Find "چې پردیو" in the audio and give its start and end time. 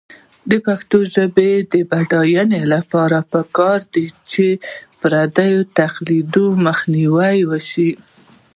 4.31-5.59